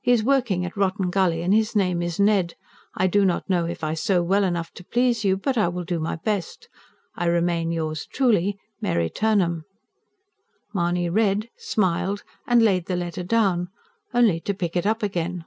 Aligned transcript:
He 0.00 0.12
is 0.12 0.22
working 0.22 0.64
at 0.64 0.76
Rotten 0.76 1.10
Gully, 1.10 1.42
and 1.42 1.52
his 1.52 1.74
name 1.74 2.00
is 2.00 2.20
Ned. 2.20 2.54
I 2.94 3.08
do 3.08 3.24
not 3.24 3.50
know 3.50 3.64
if 3.64 3.82
I 3.82 3.92
sew 3.94 4.22
well 4.22 4.44
enough 4.44 4.70
to 4.74 4.84
please 4.84 5.24
you, 5.24 5.36
but 5.36 5.58
I 5.58 5.66
will 5.66 5.82
do 5.82 5.98
my 5.98 6.14
best. 6.14 6.68
I 7.16 7.26
REMAIN, 7.26 7.72
YOURS 7.72 8.06
TRULY, 8.06 8.56
MARY 8.80 9.10
TURNHAM. 9.10 9.64
Mahony 10.72 11.10
read, 11.10 11.48
smiled 11.58 12.22
and 12.46 12.62
laid 12.62 12.86
the 12.86 12.94
letter 12.94 13.24
down 13.24 13.66
only 14.14 14.38
to 14.42 14.54
pick 14.54 14.76
it 14.76 14.86
up 14.86 15.02
again. 15.02 15.44